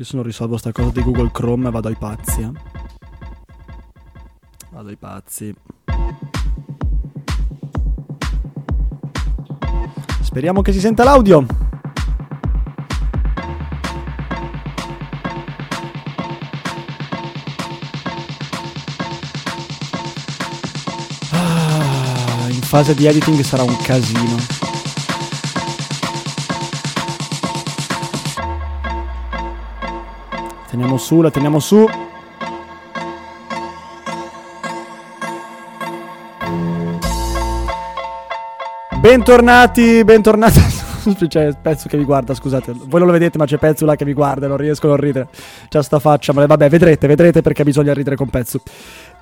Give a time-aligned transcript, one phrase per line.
[0.00, 2.40] Io se non risolvo sta cosa di Google Chrome vado ai pazzi.
[2.40, 2.50] Eh.
[4.70, 5.54] Vado ai pazzi.
[10.22, 11.44] Speriamo che si senta l'audio.
[21.32, 24.69] Ah, in fase di editing sarà un casino.
[30.80, 31.86] Teniamo su, la teniamo su.
[38.98, 40.58] Bentornati, bentornati.
[41.28, 42.72] c'è il pezzo che vi guarda, scusate.
[42.72, 44.98] Voi non lo vedete, ma c'è pezzo là che vi guarda, non riesco a non
[44.98, 45.28] ridere.
[45.68, 48.62] C'ha sta faccia, ma vabbè, vedrete, vedrete perché bisogna ridere con pezzo.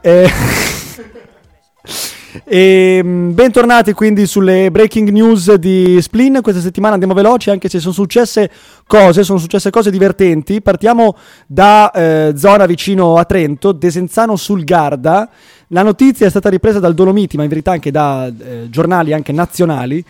[0.01, 0.31] E...
[2.45, 6.41] E, mm, bentornati quindi sulle breaking news di Splin.
[6.43, 8.51] Questa settimana andiamo veloci, anche se sono successe
[8.87, 10.61] cose, sono successe cose divertenti.
[10.61, 11.17] Partiamo
[11.47, 15.29] da eh, zona vicino a Trento, Desenzano sul Garda.
[15.69, 19.33] La notizia è stata ripresa dal Dolomiti, ma in verità anche da eh, giornali anche
[19.33, 20.05] nazionali.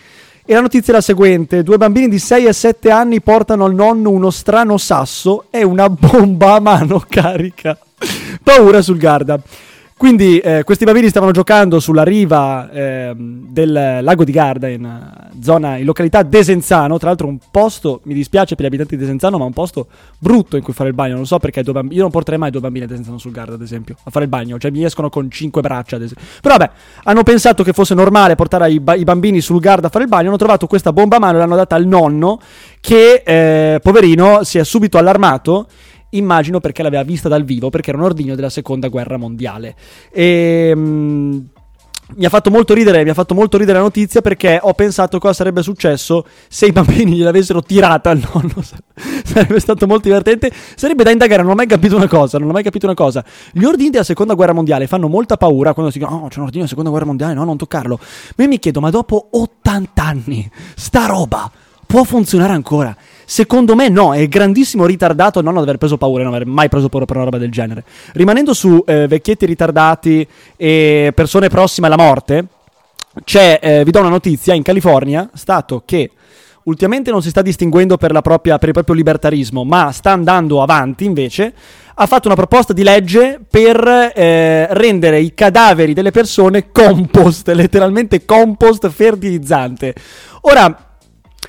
[0.45, 3.75] E la notizia è la seguente: due bambini di 6 e 7 anni portano al
[3.75, 7.79] nonno uno strano sasso e una bomba a mano carica.
[8.43, 9.39] Paura sul Garda.
[9.99, 15.43] Quindi eh, questi bambini stavano giocando sulla riva eh, del lago di Garda, in, uh,
[15.43, 19.39] zona, in località Desenzano, tra l'altro un posto, mi dispiace per gli abitanti di Desenzano,
[19.39, 22.13] ma un posto brutto in cui fare il bagno, non so perché bamb- io non
[22.13, 24.71] porterei mai due bambini a Desenzano sul Garda, ad esempio, a fare il bagno, cioè
[24.71, 26.25] mi escono con cinque braccia, ad esempio.
[26.43, 26.71] Però vabbè,
[27.03, 30.11] hanno pensato che fosse normale portare i, ba- i bambini sul Garda a fare il
[30.11, 32.39] bagno, hanno trovato questa bomba a mano e l'hanno data al nonno
[32.81, 35.67] che, eh, poverino, si è subito allarmato
[36.11, 39.75] immagino perché l'aveva vista dal vivo, perché era un ordigno della seconda guerra mondiale.
[40.13, 40.75] E...
[40.75, 41.47] Mh,
[42.17, 45.19] mi ha fatto molto ridere, mi ha fatto molto ridere la notizia perché ho pensato
[45.19, 48.63] cosa sarebbe successo se i bambini gliel'avessero tirata al nonno.
[49.25, 50.51] sarebbe stato molto divertente.
[50.75, 53.23] Sarebbe da indagare, non ho mai capito una cosa, non ho mai capito una cosa.
[53.53, 56.45] Gli ordini della seconda guerra mondiale fanno molta paura quando si dicono "Oh, c'è un
[56.45, 57.99] ordine della seconda guerra mondiale, no, non toccarlo".
[58.37, 61.51] Ma io mi chiedo, ma dopo 80 anni sta roba
[61.87, 62.95] può funzionare ancora?
[63.31, 67.05] Secondo me no, è grandissimo ritardato non aver preso paura, non aver mai preso paura
[67.05, 67.85] per una roba del genere.
[68.15, 72.47] Rimanendo su eh, vecchietti ritardati e persone prossime alla morte,
[73.23, 76.11] eh, vi do una notizia, in California, stato che
[76.63, 81.05] ultimamente non si sta distinguendo per, propria, per il proprio libertarismo, ma sta andando avanti
[81.05, 81.53] invece,
[81.97, 88.25] ha fatto una proposta di legge per eh, rendere i cadaveri delle persone compost, letteralmente
[88.25, 89.95] compost fertilizzante.
[90.41, 90.88] Ora,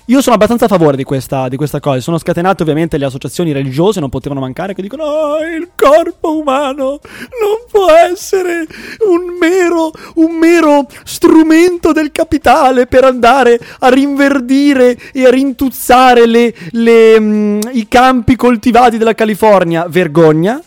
[0.09, 1.99] io sono abbastanza a favore di questa, di questa, cosa.
[1.99, 6.99] Sono scatenate ovviamente le associazioni religiose, non potevano mancare, che dicono: oh, il corpo umano
[7.41, 8.65] non può essere
[9.07, 16.55] un mero, un mero strumento del capitale per andare a rinverdire e a rintuzzare le,
[16.71, 19.85] le, mh, i campi coltivati della California.
[19.87, 20.59] Vergogna,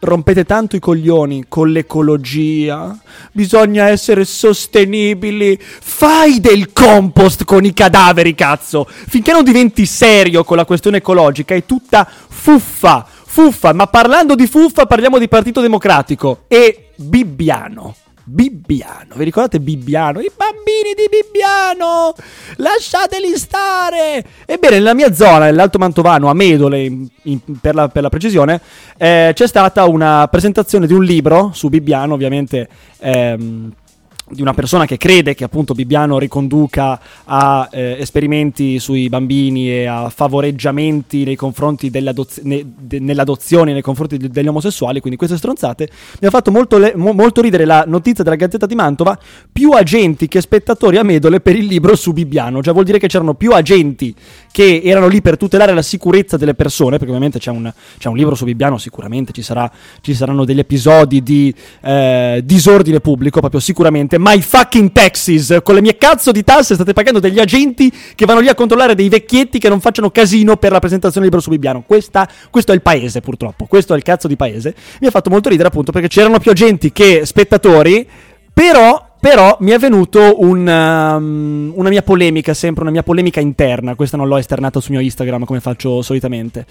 [0.00, 2.96] rompete tanto i coglioni con l'ecologia,
[3.32, 10.56] bisogna essere sostenibili, fai del compost con i cadaveri, cazzo, finché non diventi serio con
[10.56, 16.44] la questione ecologica è tutta fuffa, fuffa, ma parlando di fuffa parliamo di Partito Democratico
[16.48, 17.94] e Bibbiano.
[18.28, 19.14] Bibbiano.
[19.14, 20.18] Vi ricordate Bibbiano?
[20.18, 22.12] I bambini di Bibbiano!
[22.56, 24.24] Lasciateli stare!
[24.44, 28.60] Ebbene, nella mia zona, nell'Alto Mantovano, a Medole, in, in, per, la, per, la, precisione,
[28.96, 32.68] eh, c'è stata una presentazione di un libro su Bibbiano, ovviamente.
[32.98, 33.72] Ehm,
[34.28, 39.86] di una persona che crede che appunto Bibbiano riconduca a eh, esperimenti sui bambini e
[39.86, 41.90] a favoreggiamenti nei confronti
[42.42, 45.88] ne, de, nell'adozione nei confronti de, degli omosessuali, quindi queste stronzate,
[46.20, 49.16] mi ha fatto molto, le, mo, molto, ridere la notizia della Gazzetta di Mantova,
[49.52, 53.06] più agenti che spettatori a Medole per il libro su Bibbiano, cioè vuol dire che
[53.06, 54.14] c'erano più agenti
[54.50, 58.16] che erano lì per tutelare la sicurezza delle persone, perché ovviamente c'è un, c'è un
[58.16, 59.70] libro su Bibbiano, sicuramente ci, sarà,
[60.00, 65.60] ci saranno degli episodi di eh, disordine pubblico, proprio sicuramente, veramente my fucking taxes.
[65.62, 68.94] Con le mie cazzo di tasse state pagando degli agenti che vanno lì a controllare
[68.94, 71.82] dei vecchietti che non facciano casino per la presentazione del libro su Bibbiano.
[71.86, 73.66] Questa, questo è il paese, purtroppo.
[73.66, 74.74] Questo è il cazzo di paese.
[75.00, 78.06] Mi ha fatto molto ridere, appunto, perché c'erano più agenti che spettatori.
[78.52, 83.96] Però però mi è venuto un, um, una mia polemica, sempre una mia polemica interna.
[83.96, 86.64] Questa non l'ho esternata sul mio Instagram come faccio solitamente.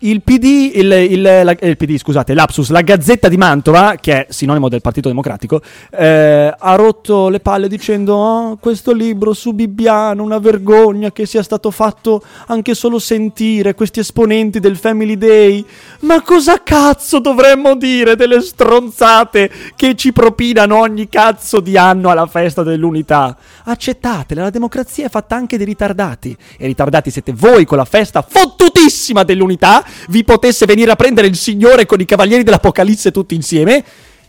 [0.00, 4.26] Il PD, il, il, la, eh, il PD, scusate, l'Apsus, la Gazzetta di Mantova, che
[4.26, 9.52] è sinonimo del Partito Democratico, eh, ha rotto le palle dicendo: oh, questo libro su
[9.52, 15.64] Bibbiano, una vergogna che sia stato fatto anche solo sentire questi esponenti del Family Day.
[16.00, 22.26] Ma cosa cazzo dovremmo dire delle stronzate che ci propinano ogni cazzo di anno alla
[22.26, 23.34] festa dell'unità?
[23.64, 26.36] Accettatele, la democrazia è fatta anche di ritardati.
[26.58, 31.36] E ritardati siete voi con la festa fottutissima dell'unità vi potesse venire a prendere il
[31.36, 33.84] Signore con i Cavalieri dell'Apocalisse tutti insieme.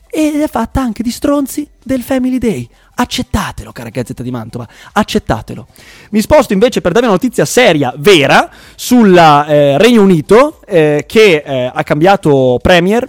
[0.09, 2.67] Ed è fatta anche di stronzi del Family Day.
[2.95, 5.67] Accettatelo, cara Gazzetta di Mantova, accettatelo.
[6.11, 11.43] Mi sposto invece per darvi una notizia seria, vera, sul eh, Regno Unito, eh, che
[11.45, 13.07] eh, ha cambiato Premier.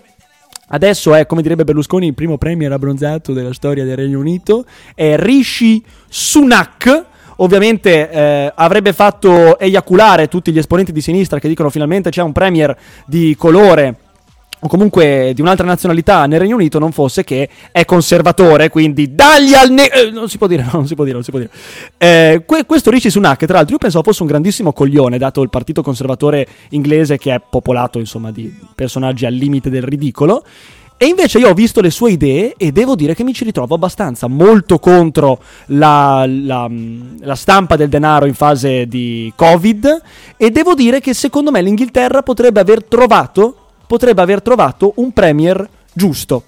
[0.71, 4.67] Adesso è, come direbbe Berlusconi, il primo Premier abbronzato della storia del Regno Unito.
[4.95, 7.07] È Rishi Sunak.
[7.41, 12.33] Ovviamente eh, avrebbe fatto eiaculare tutti gli esponenti di sinistra che dicono finalmente c'è un
[12.33, 12.77] Premier
[13.07, 13.97] di colore
[14.61, 19.55] o comunque di un'altra nazionalità nel Regno Unito non fosse che è conservatore, quindi dagli
[19.55, 21.39] al ne- eh, non si può dire, no, non si può dire, non si può
[21.39, 21.53] dire.
[21.97, 25.51] Eh, que- questo Rishi Sunak, tra l'altro, io pensavo fosse un grandissimo coglione, dato il
[25.51, 30.43] partito conservatore inglese che è popolato, insomma, di personaggi al limite del ridicolo.
[31.01, 33.77] E invece io ho visto le sue idee e devo dire che mi ci ritrovo
[33.77, 36.69] abbastanza, molto contro la, la,
[37.21, 40.03] la, stampa del denaro in fase di Covid
[40.37, 45.67] e devo dire che secondo me l'Inghilterra potrebbe aver trovato potrebbe aver trovato un premier
[45.93, 46.45] giusto.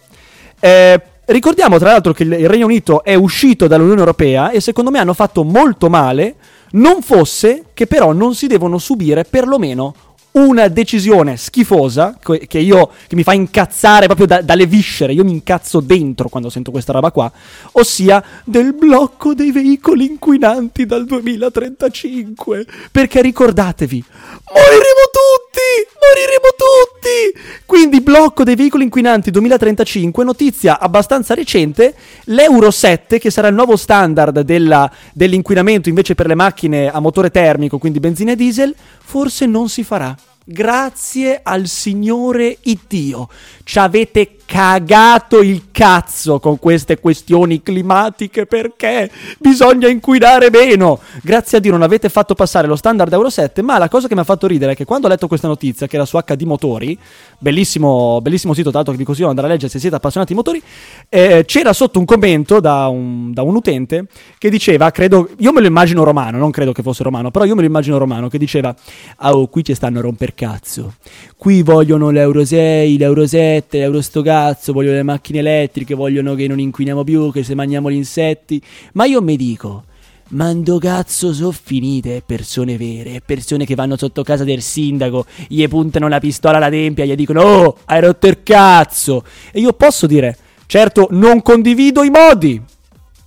[0.60, 4.98] Eh, ricordiamo tra l'altro che il Regno Unito è uscito dall'Unione Europea e secondo me
[4.98, 6.36] hanno fatto molto male,
[6.72, 9.94] non fosse che però non si devono subire perlomeno
[10.32, 15.32] una decisione schifosa che, io, che mi fa incazzare proprio da, dalle viscere, io mi
[15.32, 17.30] incazzo dentro quando sento questa roba qua,
[17.72, 22.66] ossia del blocco dei veicoli inquinanti dal 2035.
[22.92, 24.04] Perché ricordatevi,
[24.52, 25.60] moriremo tutti,
[26.00, 27.40] moriremo tutti.
[27.66, 31.94] Quindi blocco dei veicoli inquinanti 2035, notizia abbastanza recente,
[32.24, 37.30] l'Euro 7 che sarà il nuovo standard della, dell'inquinamento invece per le macchine a motore
[37.30, 40.16] termico, quindi benzina e diesel, forse non si farà.
[40.52, 43.28] Grazie al Signore Iddio.
[43.62, 49.08] Ci avete cagato il cazzo con queste questioni climatiche perché
[49.38, 50.98] bisogna inquinare meno.
[51.22, 54.14] Grazie a Dio non avete fatto passare lo standard Euro 7, ma la cosa che
[54.14, 56.42] mi ha fatto ridere è che quando ho letto questa notizia, che era su HD
[56.42, 56.98] Motori,
[57.38, 60.32] bellissimo, bellissimo sito, tra l'altro che vi consiglio di andare a leggere se siete appassionati
[60.32, 60.60] di motori,
[61.08, 64.06] eh, c'era sotto un commento da un, da un utente
[64.36, 67.54] che diceva, credo, io me lo immagino romano, non credo che fosse romano, però io
[67.54, 68.74] me lo immagino romano, che diceva,
[69.20, 70.94] oh, qui ci stanno a romper cazzo,
[71.36, 76.46] qui vogliono l'Euro 6, l'Euro 7, l'Euro sto cazzo, vogliono le macchine elettriche, vogliono che
[76.46, 78.60] non inquiniamo più, che se mangiamo gli insetti.
[78.94, 79.84] Ma io mi dico,
[80.30, 86.06] Mando cazzo sono finite persone vere, persone che vanno sotto casa del sindaco, gli puntano
[86.06, 89.24] la pistola alla tempia, gli dicono "Oh, hai rotto il cazzo".
[89.50, 92.62] E io posso dire, certo, non condivido i modi.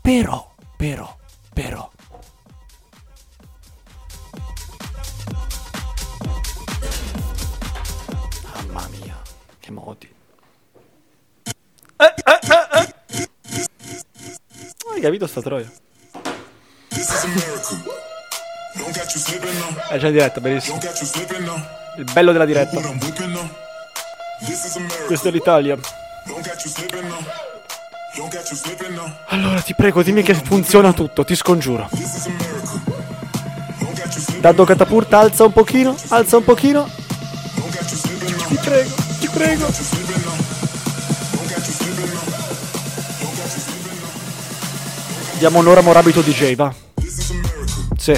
[0.01, 1.13] Però, però,
[1.53, 1.92] però
[12.03, 12.93] Eh, eh.
[14.93, 15.71] Hai capito sta troia?
[19.89, 20.79] È già in diretta, bellissimo.
[21.97, 22.81] Il bello della diretta.
[25.05, 25.77] Questa è l'Italia.
[29.27, 31.89] Allora ti prego, dimmi che funziona tutto, ti scongiuro.
[34.39, 36.89] Dado catapulta, alza un pochino, alza un pochino.
[38.49, 40.22] Ti prego, ti prego.
[45.43, 46.73] Diamo un'ora morabito DJ, va.
[47.97, 48.17] Sì.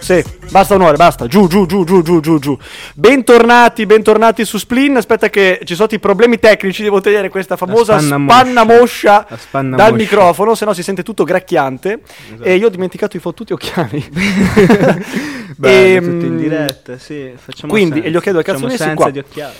[0.00, 1.26] Sì, basta un'ora, basta.
[1.26, 2.58] Giù, giù, giù, giù, giù, giù, giù.
[2.92, 4.98] Bentornati, bentornati su Splin.
[4.98, 9.76] Aspetta che ci sono i problemi tecnici, devo tenere questa famosa spanna, spanna moscia, spanna
[9.76, 10.04] dal moscia.
[10.04, 12.00] microfono, se no si sente tutto gracchiante.
[12.26, 12.42] Esatto.
[12.42, 14.04] E io ho dimenticato i fottuti occhiali.
[15.56, 17.32] Beh, ehm, tutto in diretta, sì.
[17.34, 18.08] Facciamo quindi, senza.
[18.08, 19.08] e gli occhiali cazzo messi qua.
[19.08, 19.54] Di occhiali.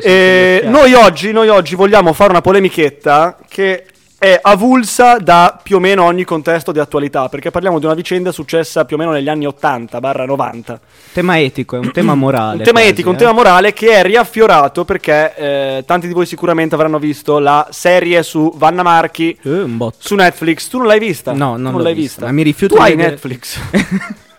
[0.00, 3.84] Eh, noi, oggi, noi oggi vogliamo fare una polemichetta che
[4.22, 8.30] è avulsa da più o meno ogni contesto di attualità, perché parliamo di una vicenda
[8.30, 10.78] successa più o meno negli anni 80-90.
[11.12, 12.58] Tema etico, è un tema morale.
[12.58, 13.10] un tema quasi, etico, eh?
[13.10, 17.66] un tema morale che è riaffiorato perché eh, tanti di voi sicuramente avranno visto la
[17.72, 19.64] serie su Vanna Marchi eh,
[19.98, 20.68] su Netflix.
[20.68, 21.32] Tu non l'hai vista?
[21.32, 22.20] No, non, non l'hai vista.
[22.20, 22.26] vista.
[22.26, 23.10] Ma mi rifiuto tu di hai vedere...
[23.10, 23.58] Netflix.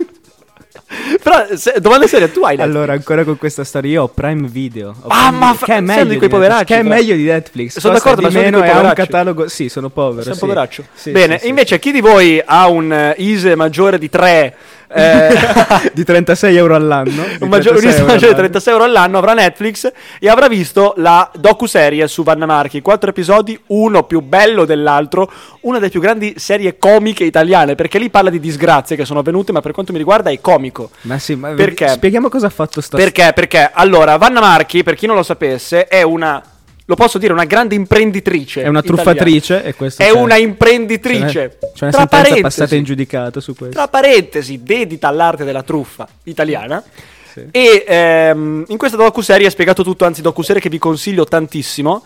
[1.21, 2.75] Però, se, domanda seria, tu hai Netflix?
[2.75, 4.89] Allora, ancora con questa storia, io ho Prime Video.
[4.89, 6.65] Ho ah, Prime ma Video, che è meglio di quei poveracci.
[6.65, 7.79] Che è meglio di Netflix.
[7.79, 9.47] Sono d'accordo, di ma meno sono e ha un catalogo.
[9.47, 10.27] Sì, sono povero.
[10.29, 10.39] Un sì.
[10.39, 10.83] poveraccio.
[10.93, 14.55] Sì, Bene, sì, invece, chi di voi ha un uh, ISE maggiore di 3
[14.87, 15.29] eh,
[15.93, 17.23] di 36 euro all'anno.
[17.39, 22.45] Un maggiore di 36 euro all'anno avrà Netflix e avrà visto la docu-serie su Vanna
[22.45, 22.81] Marchi.
[22.81, 28.09] Quattro episodi, uno più bello dell'altro, una delle più grandi serie comiche italiane, perché lì
[28.09, 30.89] parla di disgrazie che sono avvenute, ma per quanto mi riguarda è comico.
[31.01, 31.87] Ma sì, ma perché?
[31.89, 33.31] Spieghiamo cosa ha fatto sta Perché?
[33.33, 36.41] Perché, allora, Vanna Marchi, per chi non lo sapesse, è una
[36.85, 38.63] lo posso dire, una grande imprenditrice.
[38.63, 41.57] È una truffatrice e questo È una imprenditrice.
[41.73, 43.75] C'è una tra sentenza passata in giudicato su questo.
[43.75, 46.83] Tra parentesi, dedita all'arte della truffa italiana.
[47.31, 47.47] sì.
[47.51, 52.03] E ehm, in questa docuserie è spiegato tutto, anzi docuserie che vi consiglio tantissimo.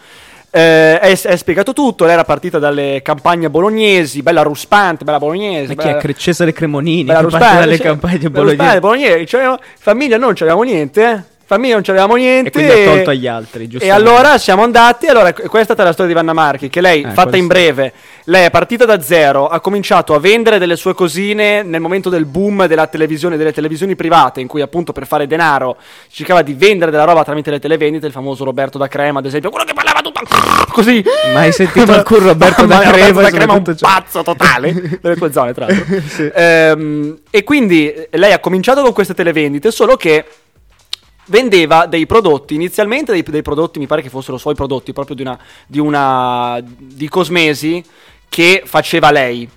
[0.50, 5.74] Eh, è, è spiegato tutto, lei era partita dalle campagne bolognesi, bella ruspante, bella bolognese.
[5.76, 9.26] Ma chi è bella- Cre- Cesare Cremonini bella ruspante, dalle campagne bella bolognesi ruspante, bolognesi.
[9.26, 11.36] C'avevamo- famiglia non c'avevamo niente, eh.
[11.50, 12.50] Famiglia non c'avevamo niente.
[12.50, 14.10] e quindi ha tolto agli altri, E giustamente.
[14.10, 15.08] allora siamo andati.
[15.08, 16.70] Allora, que- questa è stata la storia di Vanna Marchi.
[16.70, 17.94] Che lei, Eh, fatta in breve,
[18.26, 22.26] lei è partita da zero, ha cominciato a vendere delle sue cosine nel momento del
[22.26, 25.78] boom della televisione, delle televisioni private, in cui appunto per fare denaro
[26.12, 28.06] cercava di vendere della roba tramite le televendite.
[28.08, 30.20] Il famoso Roberto da Crema, ad esempio, quello che parlava tutto
[30.74, 31.02] così.
[31.34, 35.32] Mai sentito alcun Roberto da Crema, Roberto da Crema è un pazzo totale delle tue
[35.32, 36.32] zone, tra l'altro.
[36.34, 40.26] Ehm, e quindi lei ha cominciato con queste televendite, solo che
[41.28, 45.22] vendeva dei prodotti, inizialmente dei, dei prodotti, mi pare che fossero suoi prodotti, proprio di
[45.22, 47.84] una, di una di cosmesi
[48.28, 49.50] che faceva lei.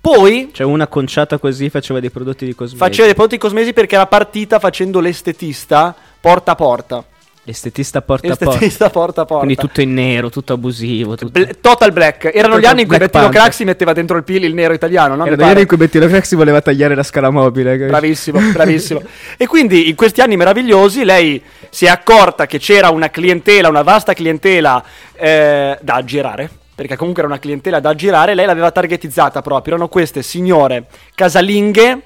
[0.00, 2.84] Poi Cioè una conciata così faceva dei prodotti di cosmetica.
[2.84, 7.04] faceva dei prodotti cosmesi perché era partita facendo l'estetista porta a porta.
[7.46, 8.88] L'estetista porta a porta.
[8.88, 9.44] Porta a porta.
[9.44, 11.14] Quindi tutto in nero, tutto abusivo.
[11.14, 11.38] Tutto...
[11.38, 12.24] Bl- Total Black.
[12.24, 13.40] Erano Total gli anni in cui Bettino Panther.
[13.42, 15.24] Craxi metteva dentro il pil il nero italiano, no?
[15.24, 15.42] Mi Era pare.
[15.42, 17.72] negli anni in cui Bettino Craxi voleva tagliare la scala mobile.
[17.76, 17.90] capisci?
[17.90, 19.02] Bravissimo, bravissimo.
[19.36, 23.82] e quindi in questi anni meravigliosi lei si è accorta che c'era una clientela, una
[23.82, 24.82] vasta clientela
[25.14, 26.48] eh, da aggirare.
[26.74, 29.74] Perché comunque era una clientela da aggirare, lei l'aveva targetizzata proprio.
[29.74, 32.00] Erano queste signore casalinghe,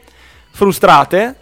[0.51, 1.37] frustrate,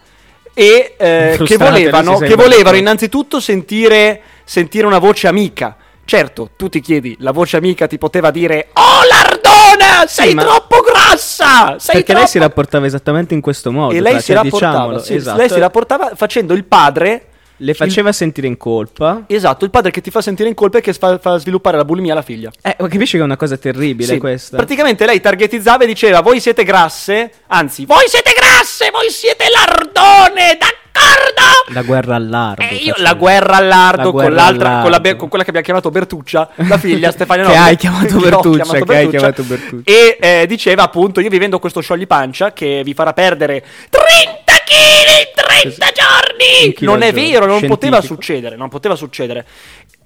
[0.59, 5.77] e eh, che volevano, che volevano innanzitutto sentire, sentire una voce amica.
[6.07, 10.81] Certo, tu ti chiedi, la voce amica ti poteva dire Oh Lardona, sei ma- troppo
[10.81, 11.79] grassa!
[11.79, 12.19] Sei Perché troppo...
[12.21, 13.93] lei si rapportava esattamente in questo modo.
[13.93, 15.37] E lei tra- si cioè, rapportava, sì, esatto.
[15.37, 17.27] lei si rapportava facendo il padre.
[17.59, 19.23] Le faceva sentire in colpa.
[19.27, 21.77] il- esatto, il padre che ti fa sentire in colpa e che fa, fa sviluppare
[21.77, 22.51] la bulimia alla figlia.
[22.63, 24.57] Eh, ma capisci che è una cosa terribile Sì, questa?
[24.57, 30.59] Praticamente lei targetizzava e diceva: Voi siete grasse, anzi, voi siete grasse, voi siete lardone,
[30.59, 30.75] d'accordo?
[31.73, 32.63] La guerra al lardo.
[32.63, 33.09] E io faceva.
[33.09, 35.67] la guerra all'ardo La con guerra l'altra, al con, la, be- con quella che abbiamo
[35.67, 39.91] chiamato Bertuccia, la figlia Stefania Che Nobile, hai chiamato Bertuccia, chiamato che hai chiamato Bertuccia.
[39.91, 44.73] E eh, diceva appunto: Io vi vendo questo sciogli-pancia che vi farà perdere 30 kg
[44.73, 46.73] in 30 Un giorni.
[46.75, 48.57] chilo Non è vero, non poteva succedere.
[48.57, 49.47] Non poteva succedere.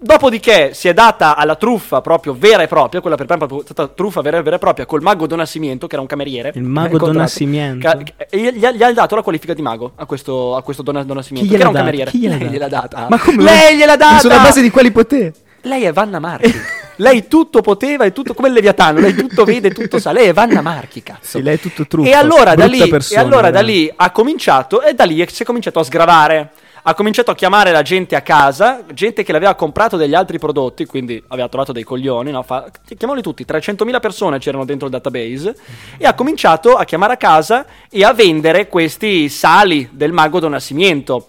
[0.02, 3.88] Dopodiché si è data alla truffa proprio vera e propria, quella per me è stata
[3.88, 6.52] truffa vera, vera e propria, col mago Don Nascimento, che era un cameriere.
[6.54, 7.12] Il mago incontrato.
[7.12, 8.02] Don Nascimento?
[8.30, 11.48] Gli, gli ha, dato la qualifica di mago a questo, a questo Don, Don Nascimento,
[11.48, 11.84] che era un data?
[11.84, 12.10] cameriere.
[12.10, 12.52] Chi gliel'ha Lei data?
[12.52, 13.06] gliel'ha data.
[13.10, 13.42] Ma come?
[13.42, 14.18] Lei gliel'ha data!
[14.20, 15.32] Sulla base di quali poteri?
[15.62, 16.50] Lei è Vanna Marchi.
[17.00, 20.12] lei tutto poteva e tutto come il Leviatano, lei tutto vede, tutto sa.
[20.12, 21.38] Lei è Vanna Marchi, cazzo.
[21.38, 22.08] Sì, lei è tutto truffa.
[22.08, 25.42] E allora, da lì, persona, e allora da lì ha cominciato, e da lì si
[25.42, 26.50] è cominciato a sgravare.
[26.82, 30.38] Ha cominciato a chiamare la gente a casa, gente che le aveva comprato degli altri
[30.38, 32.42] prodotti, quindi aveva trovato dei coglioni, no?
[32.42, 35.54] Fa, chiamoli tutti, 300.000 persone c'erano dentro il database,
[35.98, 40.52] e ha cominciato a chiamare a casa e a vendere questi sali del mago Don
[40.52, 41.28] Nascimento.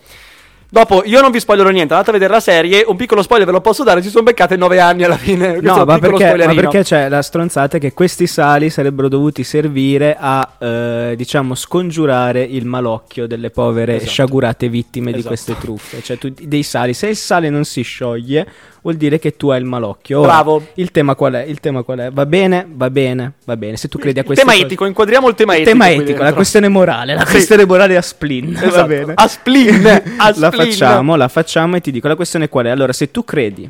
[0.73, 3.51] Dopo, io non vi spoilerò niente, andate a vedere la serie, un piccolo spoiler ve
[3.51, 5.59] lo posso dare, ci sono beccate 9 anni alla fine.
[5.61, 10.49] No, ma perché, ma perché c'è la stronzata che questi sali sarebbero dovuti servire a,
[10.57, 14.11] eh, diciamo, scongiurare il malocchio delle povere Esatto.
[14.11, 15.27] sciagurate vittime di Esatto.
[15.27, 16.01] queste truffe.
[16.01, 18.47] Cioè, tu, dei sali, se il sale non si scioglie,
[18.81, 20.19] vuol dire che tu hai il malocchio.
[20.19, 20.67] Ora, Bravo.
[20.75, 21.43] Il tema qual è?
[21.43, 22.11] Il tema qual è?
[22.11, 22.67] Va bene?
[22.71, 23.77] Va bene, va bene.
[23.77, 25.77] Se tu credi a Il queste tema cose- etico, inquadriamo il tema Il etico.
[25.77, 27.31] tema etico, la questione morale, la Sì.
[27.31, 28.53] questione morale a spleen.
[28.59, 28.87] Va Esatto.
[28.87, 29.13] bene.
[29.15, 29.85] A spleen,
[30.17, 30.51] a la spleen.
[30.51, 32.69] facciamo, la facciamo e ti dico la questione qual è.
[32.69, 33.69] Allora, se tu credi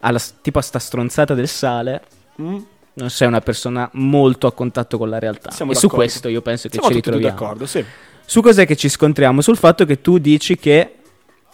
[0.00, 2.02] alla, tipo a sta stronzata del sale,
[2.40, 2.56] Mm?
[2.94, 5.50] non sei una persona molto a contatto con la realtà.
[5.50, 6.04] Siamo e su d'accordo.
[6.04, 7.32] questo io penso che Siamo ci ritroviamo.
[7.36, 7.84] d'accordo, sì.
[8.24, 9.40] Su cos'è che ci scontriamo?
[9.40, 10.97] Sul fatto che tu dici che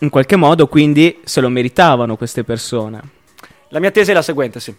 [0.00, 3.00] in qualche modo quindi se lo meritavano queste persone.
[3.68, 4.74] La mia tesi è la seguente, sì.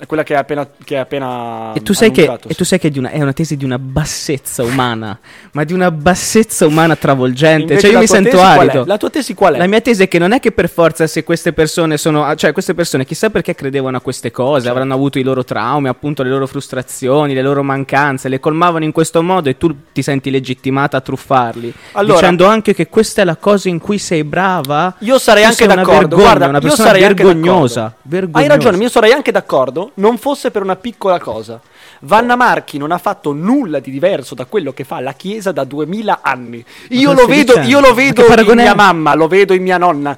[0.00, 2.56] È quella che hai appena, che hai appena E tu sai che, annunciato, e sì.
[2.58, 5.18] tu sai che è, di una, è una tesi di una bassezza umana,
[5.52, 7.62] ma di una bassezza umana travolgente.
[7.74, 8.40] Invece cioè io mi sento è?
[8.40, 8.84] arido.
[8.86, 9.58] La tua tesi qual è?
[9.58, 12.36] La mia tesi è che non è che per forza se queste persone sono, ah,
[12.36, 14.70] cioè queste persone chissà perché credevano a queste cose, Certo.
[14.70, 18.92] avranno avuto i loro traumi, appunto le loro frustrazioni, le loro mancanze, le colmavano in
[18.92, 23.24] questo modo e tu ti senti legittimata a truffarli, Allora- dicendo anche che questa è
[23.24, 24.94] la cosa in cui sei brava.
[25.00, 25.90] Io sarei anche d'accordo.
[26.14, 28.38] vergogna, Guarda, una persona vergognosa, vergognosa.
[28.38, 29.86] Hai ragione, io sarei anche d'accordo.
[29.94, 31.60] Non fosse per una piccola cosa.
[32.00, 35.64] Vanna Marchi non ha fatto nulla di diverso da quello che fa la Chiesa da
[35.64, 36.64] 2000 anni.
[36.90, 40.16] Io lo vedo, io lo vedo in mia mamma, lo vedo in mia nonna.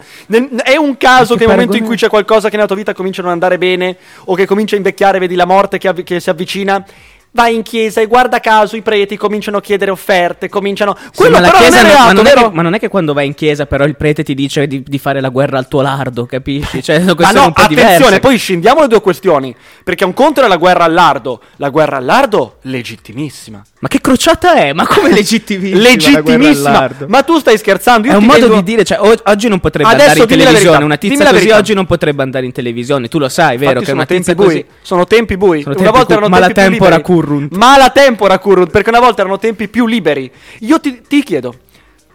[0.62, 3.20] È un caso che nel momento in cui c'è qualcosa che nella tua vita comincia
[3.20, 6.20] a non andare bene o che comincia a invecchiare, vedi la morte che, avvi- che
[6.20, 6.84] si avvicina.
[7.32, 10.96] Vai in chiesa e guarda caso i preti cominciano a chiedere offerte, cominciano...
[10.98, 12.74] Sì, Quello ma, la però chiesa non è reato, ma non è che, ma non
[12.74, 15.28] è che quando vai in chiesa però il prete ti dice di, di fare la
[15.28, 16.82] guerra al tuo lardo, capisci?
[16.82, 18.20] Cioè, sono Ma no, un po' attenzione, diverse.
[18.20, 19.54] poi scendiamo le due questioni.
[19.90, 21.40] Perché un conto è la guerra al lardo.
[21.56, 23.60] La guerra al lardo, legittimissima.
[23.80, 24.72] Ma che crociata è?
[24.72, 25.80] Ma come legittimissima?
[25.82, 26.90] legittimissima.
[27.08, 28.06] Ma tu stai scherzando?
[28.06, 30.26] Io È un modo vedo- di dire, cioè, o- oggi non potrebbe Adesso andare in
[30.28, 30.84] dimmi televisione.
[30.84, 33.08] Una dimmi tizia la così oggi non potrebbe andare in televisione.
[33.08, 33.80] Tu lo sai, vero?
[33.80, 34.62] Infatti che sono una tizia tempi bui.
[34.62, 34.78] così.
[34.80, 35.62] Sono tempi bui.
[35.62, 37.56] Sono una tempi volta cu- erano ma tempi la tempora currunt.
[37.56, 40.30] Ma la tempora currunt, perché una volta erano tempi più liberi.
[40.60, 41.52] Io ti, ti chiedo,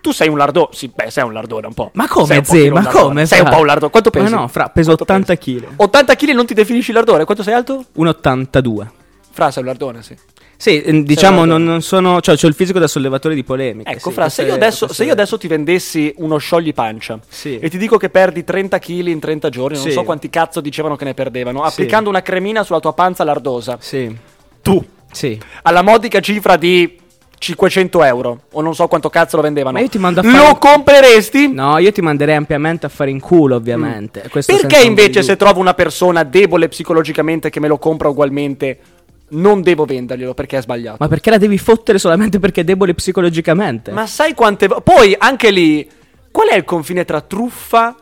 [0.05, 0.67] tu sei un lardone?
[0.71, 1.89] Sì, beh, sei un lardone un po'.
[1.93, 3.03] Ma come, pochino Ma lardone.
[3.03, 3.89] come, Sei un po' un lardone.
[3.91, 4.33] Quanto Ma pesi?
[4.35, 5.55] no, fra, peso Quanto 80 pesi?
[5.59, 5.67] kg.
[5.77, 7.23] 80 kg non ti definisci lardone?
[7.25, 7.85] Quanto sei alto?
[7.97, 8.87] 1,82.
[9.31, 10.15] Fra, sei un lardone, sì.
[10.57, 12.21] Sì, eh, diciamo non, non sono.
[12.21, 13.89] Cioè, c'ho il fisico da sollevatore di polemiche.
[13.89, 17.57] Ecco, sì, Fra, se io, adesso, se io adesso ti vendessi uno sciogli pancia Sì.
[17.59, 19.91] e ti dico che perdi 30 kg in 30 giorni, non Sì.
[19.91, 24.15] so quanti cazzo dicevano che ne perdevano, applicando una cremina sulla tua panza lardosa, Sì,
[24.61, 24.81] tu,
[25.11, 25.37] sì.
[25.63, 26.97] alla modica cifra di
[27.45, 30.29] 500 euro, o non so quanto cazzo lo vendevano, Ma io ti mando a lo
[30.31, 31.53] fare- compreresti?
[31.53, 34.25] No, io ti manderei ampiamente a fare in culo, ovviamente.
[34.29, 38.79] Questo Perché invece se trovo una persona debole psicologicamente che me lo compra ugualmente,
[39.27, 40.97] non devo venderglielo perché è sbagliato?
[40.99, 43.91] Ma perché la devi fottere solamente perché è debole psicologicamente?
[43.91, 44.67] Ma sai quante...
[44.67, 45.87] Poi anche lì,
[46.31, 47.95] qual è il confine tra truffa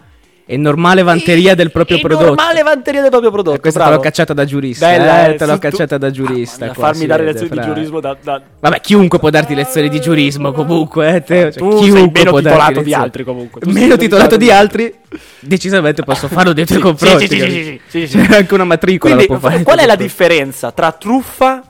[0.46, 2.26] È normale vanteria del proprio e prodotto.
[2.26, 3.56] normale vanteria del proprio prodotto.
[3.56, 3.92] E questa bravo.
[3.96, 4.88] te l'ho cacciata da giurista.
[4.88, 6.66] Bella, eh, eh, te l'ho su- tu- cacciata da giurista.
[6.66, 7.74] Qua, farmi dare vede, lezioni di fra.
[7.74, 8.18] giurismo da...
[8.22, 8.42] da...
[8.60, 11.16] Vabbè, chiunque può darti lezioni di giurismo comunque.
[11.16, 11.50] Eh, Teo.
[11.52, 13.62] Cioè, Tu sei chiunque meno può darti titolato di altri, comunque.
[13.62, 14.94] Tu Meno titolato di altri.
[15.40, 17.28] Decisamente posso farlo dei tuoi Sì, confronti.
[17.28, 19.64] sì, sì, sì, sì, sì, anche una matricola Quindi, fare.
[19.64, 21.64] qual è la differenza tra truffa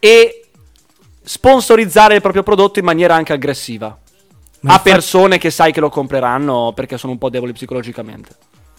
[0.00, 0.42] e
[1.22, 3.96] sponsorizzare il proprio prodotto in maniera anche aggressiva?
[4.66, 8.30] A persone che sai che lo compreranno perché sono un po' deboli psicologicamente.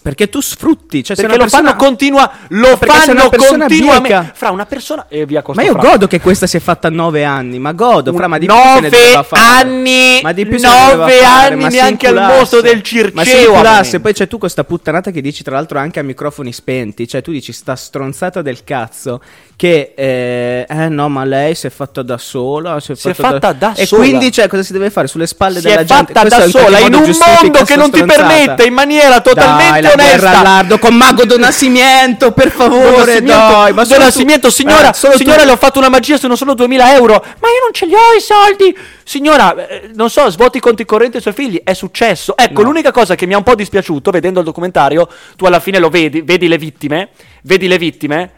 [0.06, 1.02] Perché tu sfrutti.
[1.02, 1.68] Cioè, Perché una lo persona...
[1.70, 4.30] fanno continua, lo fanno continuamente.
[4.34, 5.80] Fra una persona e via Ma io fra.
[5.80, 8.54] godo che questa si è fatta a nove anni, ma godo, fra, ma di più
[8.54, 9.42] se ne Nove doveva fare.
[9.42, 12.60] anni, ma di più se ne doveva nove fare, anni ma si neanche al mostro
[12.60, 13.48] del Ma si Circeo.
[13.50, 14.00] inculasse, amen.
[14.02, 17.32] poi c'è tu questa puttanata che dici tra l'altro anche a microfoni spenti, cioè tu
[17.32, 19.20] dici sta stronzata del cazzo
[19.56, 23.14] che eh, eh no, ma lei si è fatta da sola, si è, Si è
[23.14, 24.02] fatta fatta da e sola.
[24.02, 26.12] quindi cioè cosa si deve fare sulle spalle si della è gente?
[26.12, 29.20] fatta Questo da in qualche sola in un mondo che non ti permette in maniera
[29.20, 34.94] totalmente onesta all'ardo con Mago Don Nascimento, per favore, dai, ma tu- Nascimento, signora, eh,
[34.94, 37.14] solo tu- signora, le ho fatto una magia, sono solo 2000 euro.
[37.14, 38.76] Ma io non ce li ho i soldi.
[39.04, 41.60] Signora, eh, non so, svuoti i conti correnti ai suoi figli.
[41.62, 42.36] È successo.
[42.36, 42.68] Ecco, No.
[42.68, 45.88] l'unica cosa che mi ha un po' dispiaciuto, vedendo il documentario, tu alla fine lo
[45.88, 47.10] vedi, vedi le vittime,
[47.42, 48.30] vedi le vittime,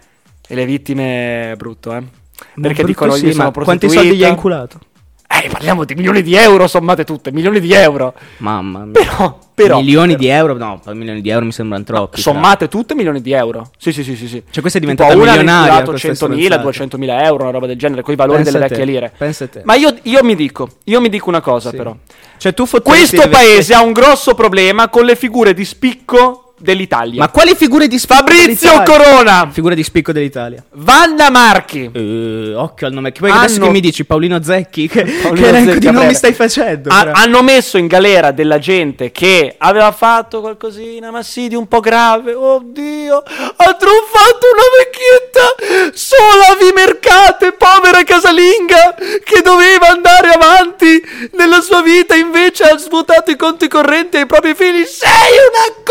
[0.47, 2.03] e le vittime è brutto, eh.
[2.55, 4.29] Perché brutto dicono sì, io sono quanti soldi gli hai prostituita.
[4.29, 4.79] inculato?
[5.43, 8.15] Eh, parliamo di milioni di euro sommate tutte, milioni di euro.
[8.39, 8.93] Mamma mia.
[8.93, 10.57] Però, però milioni però- di euro?
[10.57, 12.21] No, milioni di euro mi sembrano troppi.
[12.21, 12.33] fra.
[12.33, 13.71] Sommate tutte milioni di euro.
[13.79, 14.27] Sì, sì, sì, sì.
[14.29, 14.43] sì.
[14.51, 16.15] Cioè, questa è Tipo, diventata una hanno milionaria, questa 100.000,
[16.61, 16.97] stronzata.
[16.97, 19.13] 200.000 euro, una roba del genere, con i valori Pensa delle vecchie lire.
[19.17, 19.63] pensa te.
[19.65, 21.77] Ma io, io mi dico, io mi dico una cosa Sì.
[21.77, 21.95] però.
[22.37, 27.21] Cioè, tu Questo paese ha un grosso problema con le figure di spicco dell'Italia.
[27.21, 28.83] Ma quali figure di spicco Fabrizio?
[28.85, 30.63] Corona, Figure di spicco dell'Italia.
[30.73, 31.91] Vanna Marchi.
[31.93, 33.13] Eh, occhio al nome.
[33.13, 34.89] Che poi adesso Hanno- che mi dici Paolino Zecchi?
[34.89, 36.91] Che, Paolino che elenco di nomi stai facendo?
[36.91, 41.67] Ha- hanno messo in galera della gente che aveva fatto qualcosina, ma sì, di un
[41.69, 42.35] po' grave.
[42.35, 48.95] Oddio, ha truffato una vecchietta sola vi mercate, povera casalinga,
[49.25, 51.01] che doveva andare avanti
[51.33, 54.85] nella sua vita, invece ha svuotato i conti correnti ai propri figli.
[54.85, 55.83] Sei una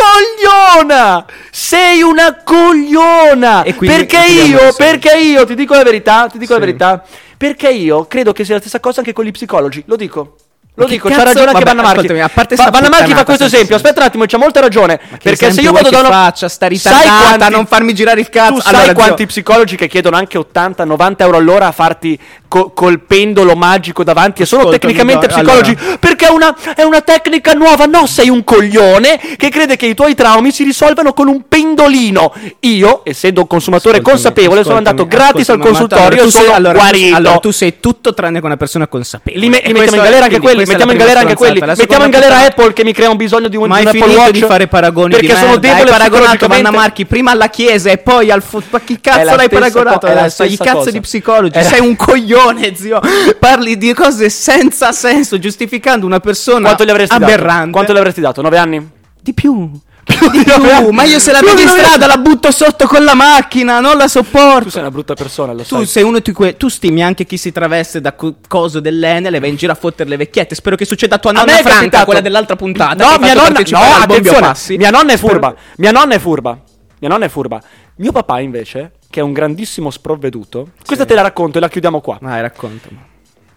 [0.62, 1.26] cogliona!
[1.52, 3.64] Sei una cogliona!
[3.76, 6.66] Quindi perché io, perché io, ti dico la verità, ti dico la Sì.
[6.66, 7.04] verità,
[7.38, 10.36] perché io credo che sia la stessa cosa anche con gli psicologi, lo dico.
[10.78, 12.20] Lo Ma che dico, c'ha ragione anche Vanna Marchi.
[12.20, 13.76] a parte sta Vanna Marchi fa questo esempio.
[13.78, 15.00] Aspetta un attimo, c'ha molta ragione.
[15.10, 17.96] Ma perché se io vado da una faccia, sta Sai ritardata, quanti- a non farmi
[17.96, 18.54] girare il cazzo.
[18.54, 22.20] Tu sai Allora, quanti zio- psicologi che chiedono anche 80, 90 euro all'ora a farti
[22.48, 24.42] co- col pendolo magico davanti?
[24.42, 25.76] E sono Ascoltami, tecnicamente psicologi.
[25.80, 25.98] allora.
[25.98, 27.86] Perché è una, è una tecnica nuova.
[27.86, 32.34] No, sei un coglione che crede che i tuoi traumi si risolvano con un pendolino.
[32.62, 36.54] Io, essendo un consumatore Ascoltami, consapevole, sono ascoltami, andato gratis al consultorio e sei- sono
[36.54, 37.16] allora, guarito.
[37.16, 39.42] allora, tu sei tutto tranne che una persona consapevole.
[39.44, 40.66] Li, me- mettiamo in galera anche quelli.
[40.66, 41.60] Mettiamo in galera anche quelli.
[41.62, 44.16] Mettiamo in galera Apple che mi crea un bisogno di un, Ma di un Apple
[44.16, 44.32] Watch.
[44.32, 45.68] di fare paragoni perché sono merda.
[45.68, 46.48] debole Hai paragonato.
[46.48, 50.08] Vanna Marchi prima alla chiesa e poi al fu- Ma chi cazzo l'hai paragonato co-
[50.08, 50.46] è la adesso?
[50.46, 51.64] Gli stessa cazzo di psicologi.
[51.64, 52.37] Sei un coglione,
[52.76, 53.00] zio.
[53.40, 57.58] Parli di cose senza senso, giustificando una persona Quanto gli avresti aberrante.
[57.60, 57.72] dato?
[57.72, 58.42] Quanto gli avresti dato?
[58.42, 58.90] 9 anni?
[59.22, 59.70] Di più.
[60.08, 60.90] Più Di più.
[60.92, 64.04] Ma io se la vedo in strada la butto sotto con la macchina, non la
[64.06, 64.70] Tu sopporto.
[64.70, 65.86] sei una brutta persona, lo Tu sai.
[65.86, 66.56] sei uno di quei.
[66.56, 69.76] Tu stimi anche chi si traveste da co- coso dell'Enel e va in giro a
[69.76, 70.56] fottere le vecchiette.
[70.56, 73.04] Spero che succeda a tua A nonna è Franca, capitato- quella dell'altra puntata.
[73.04, 74.54] No, mia nonna, no, attenzione.
[74.78, 75.54] Mia nonna è furba.
[75.76, 76.58] Mia nonna è furba.
[77.00, 77.62] Mia nonna è furba.
[77.98, 80.70] Mio papà invece che è un grandissimo sprovveduto.
[80.86, 82.18] Questa te la racconto e la chiudiamo qua.
[82.22, 82.98] Vai, raccontami.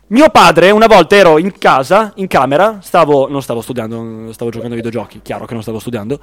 [0.09, 4.75] Mio padre, una volta ero in casa, in camera, stavo, non stavo studiando, stavo giocando
[4.75, 6.19] ai videogiochi, chiaro che non stavo studiando.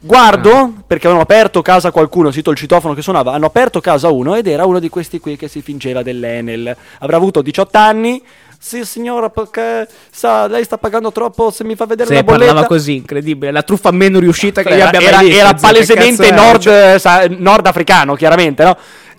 [0.00, 0.70] Guardo, Ah.
[0.86, 4.46] perché avevano aperto casa qualcuno, sito il citofono che suonava, hanno aperto casa uno ed
[4.46, 6.76] era uno di questi qui che si fingeva dell'Enel.
[6.98, 8.22] Avrà avuto 18 anni.
[8.60, 12.46] Sì, signora, perché sa, lei sta pagando troppo se mi fa vedere Se la bolletta.
[12.46, 13.52] parlava così, incredibile.
[13.52, 15.40] La truffa meno riuscita che era, abbia era- mai visto.
[15.40, 18.76] era palesemente nord, Cioè, sa- nordafricano, chiaramente, no?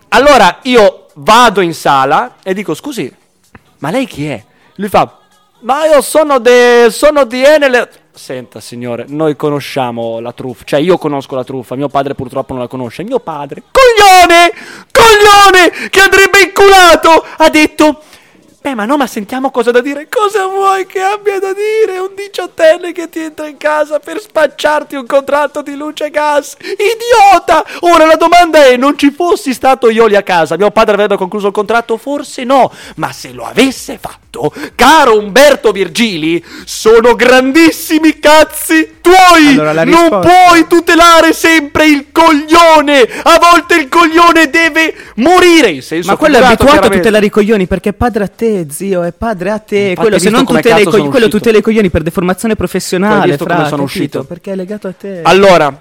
[0.08, 3.12] Allora io vado in sala e dico: Scusi,
[3.78, 4.44] ma lei chi è?
[4.74, 5.18] Lui fa:
[5.60, 7.88] Ma io sono, de, sono di Enel.
[8.12, 10.64] Senta, signore, noi conosciamo la truffa.
[10.64, 11.76] Cioè, io conosco la truffa.
[11.76, 13.02] Mio padre purtroppo non la conosce.
[13.04, 14.52] Mio padre, coglione!
[14.92, 15.88] Coglione!
[15.88, 17.24] Che andrebbe inculato!
[17.38, 18.02] Ha detto.
[18.62, 20.06] Beh, ma no, ma sentiamo cosa da dire.
[20.10, 24.96] Cosa vuoi che abbia da dire un diciottenne che ti entra in casa per spacciarti
[24.96, 26.56] un contratto di luce e gas?
[26.60, 27.64] Idiota!
[27.80, 31.16] Ora la domanda è: non ci fossi stato io lì a casa, mio padre avrebbe
[31.16, 31.96] concluso il contratto?
[31.96, 39.58] Forse no, ma se lo avesse fatto, caro Umberto Virgili, sono grandissimi cazzi tuoi!
[39.58, 43.08] Allora, non puoi tutelare sempre il coglione!
[43.22, 47.30] A volte il coglione deve morire in senso Ma quello è abituato a tutelare i
[47.30, 49.78] coglioni perché padre a te, zio, è padre a te.
[49.78, 53.28] Infatti, Quello, se non cazzo cogli- sono quello tutela i coglioni per deformazione professionale.
[53.30, 54.24] Visto come fra, sono uscito?
[54.24, 55.20] Perché è legato a te.
[55.22, 55.78] Allora,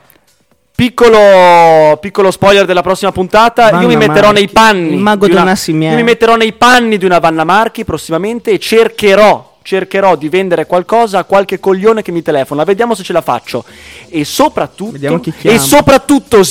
[0.76, 3.70] piccolo, piccolo spoiler della prossima puntata.
[3.70, 4.34] Vanna io mi metterò Marchi.
[4.34, 4.94] nei panni.
[4.94, 5.58] Il mago di una-.
[5.66, 9.48] Io mi metterò nei panni di una Vanna Marchi prossimamente e cercherò.
[9.62, 12.64] Cercherò di vendere qualcosa a qualche coglione che mi telefona.
[12.64, 13.64] Vediamo se ce la faccio.
[14.08, 15.22] E soprattutto.
[15.42, 16.44] E soprattutto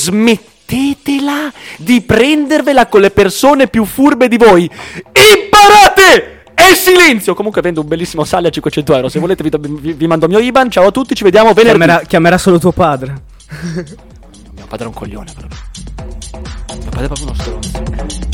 [0.69, 4.69] smettetela di prendervela con le persone più furbe di voi.
[5.33, 6.43] Imparate!
[6.53, 7.33] E silenzio!
[7.33, 9.09] Comunque vendo un bellissimo sale a 500 euro.
[9.09, 10.69] Se volete vi, vi- vi mando il mio IBAN.
[10.69, 11.77] Ciao a tutti, ci vediamo venerdì.
[11.79, 13.21] chiamerà, chiamerà solo tuo padre.
[14.55, 15.47] Mio padre è un coglione, però.
[16.79, 18.28] Mio padre è proprio uno stronzo.